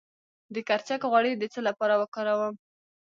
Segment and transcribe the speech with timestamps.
[0.53, 2.53] د کرچک غوړي د څه لپاره وکاروم؟